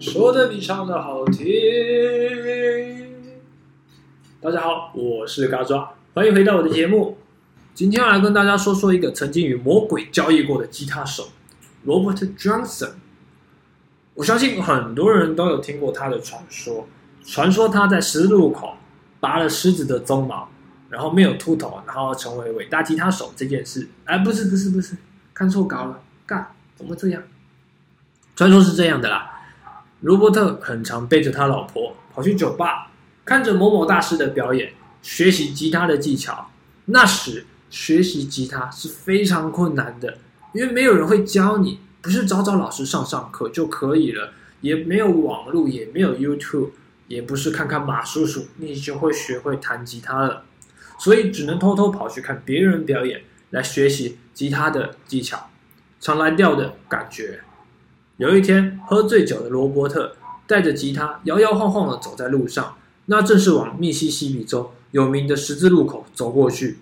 [0.00, 1.46] 说的比唱的好听。
[4.40, 7.18] 大家好，我是嘎抓，欢迎回到我的节目。
[7.74, 11.28] 今天要来跟大家说说一个曾经与魔鬼交易过的吉他手
[11.86, 12.92] Robert Johnson。
[14.14, 16.88] 我相信很多人都有听过他的传说，
[17.22, 18.78] 传说他在十字路口
[19.20, 20.48] 拔了狮子的鬃毛，
[20.88, 23.88] 然后没有秃头，然后成为伟大吉他手这件事。
[24.04, 24.96] 哎，不是不是不是，
[25.34, 27.22] 看错稿了，干怎么这样？
[28.38, 29.28] 传说是这样的啦。
[30.02, 32.88] 罗伯特很常背着他老婆跑去酒吧，
[33.24, 36.48] 看着某某大师的表演，学习吉他的技巧。
[36.84, 40.18] 那时学习吉他是非常困难的，
[40.52, 46.70] 因为没有人会教你，不是找找老师上上课就可以了，也没有网络，也没有 YouTube，
[47.08, 50.44] 也不是看看马叔叔你就会学会弹吉他了。
[51.00, 55.50] 所以只能偷偷跑去看别人表演，来学习吉他的技巧，
[56.00, 57.40] 常蓝调的感觉。
[58.18, 60.12] 有一天，喝醉酒的罗伯特
[60.44, 62.74] 带着吉他摇摇晃晃的走在路上，
[63.06, 66.78] 那正是往密西西比州有名的十字路口走过去。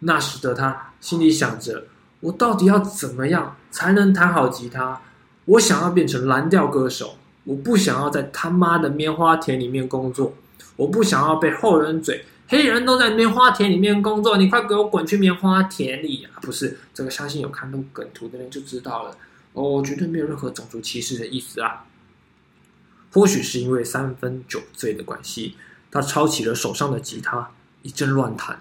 [0.00, 1.84] 那时的他心里想着：
[2.20, 5.00] 我到底要怎么样才能弹好吉他？
[5.46, 7.14] 我想要变成蓝调歌手，
[7.44, 10.34] 我不想要在他妈的棉花田里面工作，
[10.76, 12.26] 我不想要被后人嘴。
[12.46, 16.36] 黑人都在棉花田里面工作，你快给我滚去棉花田里啊！
[16.42, 19.16] 不是这个，相信有看到梗图的人就知道了。
[19.54, 21.86] 哦，绝对没有任何种族歧视的意思啊！
[23.12, 25.56] 或许是因为三分酒醉的关系，
[25.90, 27.48] 他抄起了手上的吉他，
[27.82, 28.58] 一阵乱弹，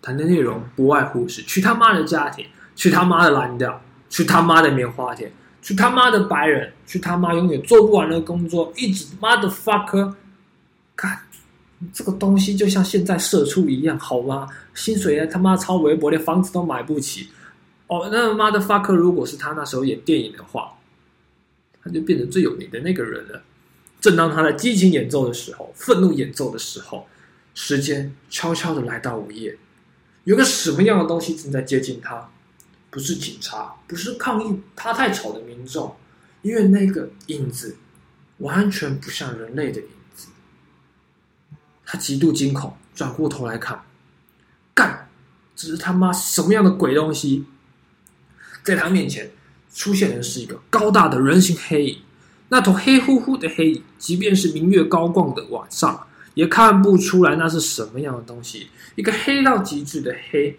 [0.00, 10.14] 弹的内容不外乎是“去他妈的家庭，去他妈的蓝调，去他妈的棉花田，去他妈的白人，去他妈永远做不完的工作，一直妈的 fuck，
[10.94, 11.18] 看
[11.92, 14.48] 这个东西就像现在社畜一样，好吗？
[14.74, 17.30] 薪水他妈超微薄，连房子都买不起。
[17.88, 18.92] 哦，那妈的 fuck！
[18.92, 20.76] 如果是他那时候演电影的话，
[21.82, 23.42] 他就变成最有名的那个人了。
[24.00, 27.06] 正当他在激情演奏的时候，愤怒演奏的时候，
[27.54, 29.56] 时间悄悄的来到午夜，
[30.24, 32.28] 有个什么样的东西正在接近他？
[32.90, 35.94] 不是警察，不是抗议他太吵的民众，
[36.42, 37.76] 因为那个影子
[38.38, 40.28] 完全不像人类的影子。
[41.84, 43.80] 他极度惊恐，转过头来看，
[44.74, 45.08] 干，
[45.54, 47.44] 这是他妈什么样的鬼东西？
[48.66, 49.30] 在他面前
[49.72, 51.98] 出现的是一个高大的人形黑影，
[52.48, 56.04] 那头黑乎乎的黑影，即便是明月高挂的晚上，
[56.34, 58.66] 也看不出来那是什么样的东西。
[58.96, 60.58] 一个黑到极致的黑，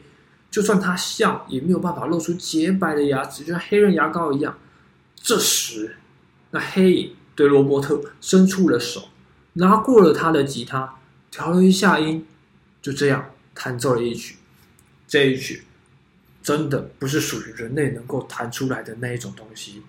[0.49, 4.57] 就算他笑，也没有办法露出洁白的牙齿，就像黑人牙膏一样。
[5.15, 5.97] 这时，
[6.51, 9.09] 那黑影对罗伯特伸出了手，
[9.53, 10.95] 拿过了他的吉他，
[11.29, 12.25] 调了一下音，
[12.81, 14.37] 就这样弹奏了一曲。
[15.09, 15.63] 这一曲。
[16.47, 19.83] 真的不是属于人类能够弹出来的那一种东西，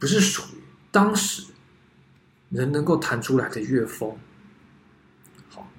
[0.00, 0.60] 不是属于
[0.90, 1.44] 当时
[2.48, 4.18] 人能够弹出来的乐风。
[5.48, 5.70] 好，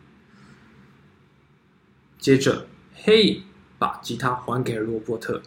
[2.18, 2.68] 接着
[3.04, 3.44] 黑
[3.78, 5.42] 把吉他还给了罗伯特，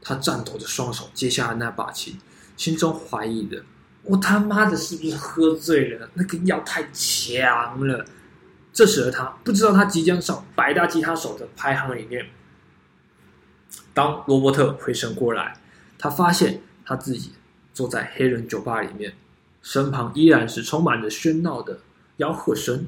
[0.00, 2.18] 他颤抖着双手接下了那把琴，
[2.56, 3.62] 心中怀疑的：
[4.04, 6.08] 我他妈的是不是喝醉了？
[6.14, 8.02] 那个药太强了。
[8.72, 12.26] 这时的他不知道，他即将上百大吉他手的排行里面。
[13.92, 15.56] 当罗伯特回神过来，
[15.98, 17.32] 他发现他自己
[17.72, 19.14] 坐在黑人酒吧里面，
[19.62, 21.78] 身旁依然是充满着喧闹的
[22.18, 22.86] 吆喝声，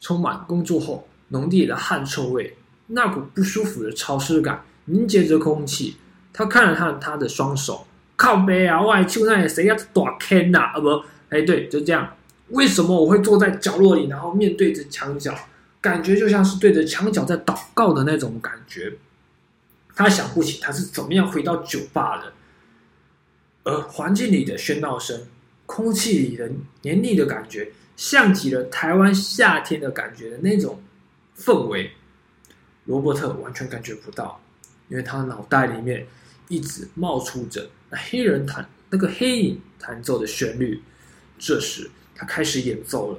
[0.00, 2.56] 充满工作后浓烈的汗臭味，
[2.88, 5.96] 那股不舒服的潮湿感凝结着空气。
[6.32, 10.72] 他看了看他的双手，靠背啊，外就那谁要打开呐？
[10.74, 12.14] 啊不，哎对，就这样。
[12.50, 15.34] 为什么我会坐在角落里，然后面对着墙角，
[15.80, 18.92] 感觉就像是对着墙角在祷告的那种感觉。
[19.98, 22.32] 他想不起他是怎么样回到酒吧的，
[23.64, 25.26] 而环境里的喧闹声、
[25.66, 26.48] 空气里的
[26.82, 30.80] 黏腻的感觉，像极了台湾夏天的感觉的那种
[31.36, 31.90] 氛围。
[32.84, 34.40] 罗伯特完全感觉不到，
[34.88, 36.06] 因为他脑袋里面
[36.46, 40.80] 一直冒出着那黑人弹那个黑影弹奏的旋律。
[41.40, 43.18] 这时，他开始演奏了，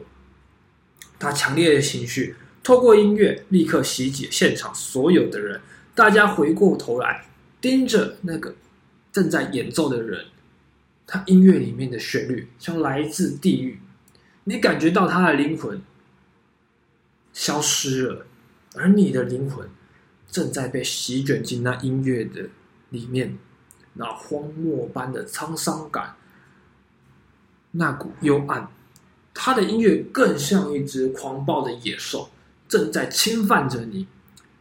[1.19, 5.59] 他强烈的情绪透过音乐立刻袭击现场所有的人。
[5.99, 7.25] 大家回过头来，
[7.59, 8.55] 盯着那个
[9.11, 10.27] 正在演奏的人，
[11.05, 13.81] 他音乐里面的旋律像来自地狱，
[14.45, 15.81] 你感觉到他的灵魂
[17.33, 18.25] 消失了，
[18.75, 19.67] 而你的灵魂
[20.31, 22.47] 正在被席卷进那音乐的
[22.91, 23.37] 里面，
[23.95, 26.15] 那荒漠般的沧桑感，
[27.71, 28.69] 那股幽暗，
[29.33, 32.29] 他的音乐更像一只狂暴的野兽，
[32.69, 34.07] 正在侵犯着你。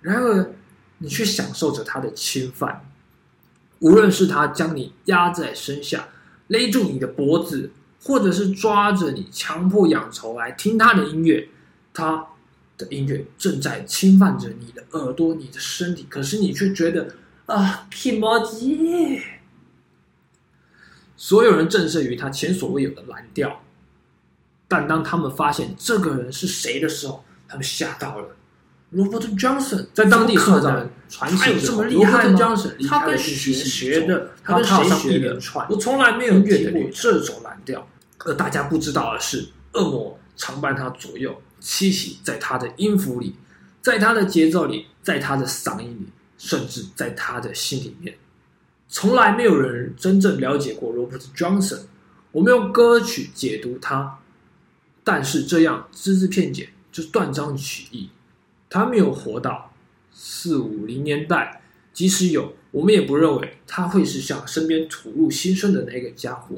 [0.00, 0.52] 然而。
[0.98, 2.84] 你却享受着他的侵犯，
[3.80, 6.08] 无论是他将你压在身下，
[6.48, 7.70] 勒住你的脖子，
[8.02, 11.48] 或者是抓着你，强迫仰头来听他的音乐。
[11.94, 12.26] 他
[12.76, 17.14] 的音乐正在侵犯着你的耳朵、你的身体，可是你却觉得
[17.46, 19.20] 啊，皮毛鸡。
[21.16, 23.62] 所有人震慑于他前所未有的蓝调，
[24.68, 28.36] 但当他们发现这个人是谁的时候，他们吓到了。
[28.94, 32.38] Robert Johnson 在当地受到传奇，这么厉害吗？
[32.88, 34.30] 他跟谁学的？
[34.42, 35.38] 他跟谁学的？
[35.68, 37.86] 我从来没有听过这种蓝调。
[38.24, 43.36] 而大家不知道的是，恶魔常伴他左右，栖息在他的音符里，
[43.80, 48.16] 在他的节奏里，在他的嗓音里，甚至在他的心里面。
[48.88, 51.80] 从来没有人真正了解过 Robert Johnson。
[52.32, 54.18] 我们用歌曲解读他，
[55.04, 58.10] 但是这样只字片解，就断章取义。
[58.70, 59.72] 他没有活到
[60.12, 61.62] 四五零年代，
[61.92, 66.56] 即使有，我们也不认为他会是像身边吐露心声的那个家伙。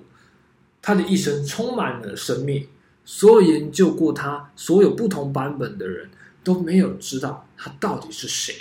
[0.83, 2.69] 他的一生充满了神秘，
[3.05, 6.11] 所有研究过他所有不同版本的人
[6.43, 8.55] 都没有知道他到底是谁。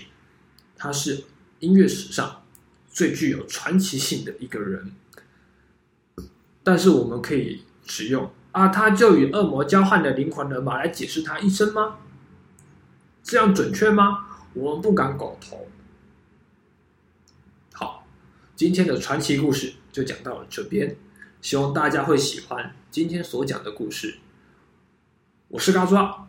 [0.78, 1.24] 他是
[1.60, 2.44] 音乐史上
[2.92, 4.92] 最具有传奇性的一个人，
[6.64, 11.98] 但是我们可以使用啊，他就与恶魔交换的灵魂人马来解释他一生吗？
[13.30, 14.26] 这样准确吗？
[14.56, 15.68] 我们不敢苟同。
[17.74, 18.04] 好，
[18.56, 20.96] 今天的传奇故事就讲到了这边，
[21.40, 24.18] 希望大家会喜欢今天所讲的故事。
[25.50, 26.28] 我是高抓，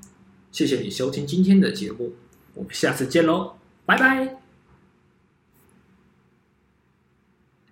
[0.53, 2.13] 谢谢你收听今天的节目，
[2.53, 3.57] 我们下次见喽，
[3.87, 4.40] 拜拜。